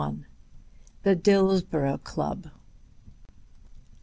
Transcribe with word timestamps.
THE 1.03 1.15
DILLSBOROUGH 1.15 2.03
CLUB. 2.03 2.47